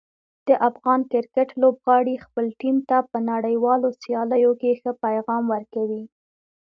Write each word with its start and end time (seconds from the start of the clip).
د 0.47 0.49
افغان 0.69 1.01
کرکټ 1.11 1.49
لوبغاړي 1.61 2.15
خپل 2.25 2.45
ټیم 2.59 2.77
ته 2.89 2.97
په 3.11 3.17
نړیوالو 3.31 3.87
سیالیو 4.01 4.51
کې 4.61 4.71
ښه 4.81 4.91
پیغام 5.05 5.43
ورکوي. 5.53 6.03